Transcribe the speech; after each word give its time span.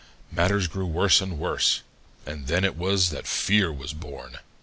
Matters 0.31 0.67
grew 0.67 0.87
worse 0.87 1.21
and 1.21 1.37
worse, 1.37 1.81
and 2.25 2.47
then 2.47 2.63
it 2.63 2.75
was 2.75 3.11
that 3.11 3.27
fear 3.27 3.71
was 3.71 3.93
born. 3.93 4.39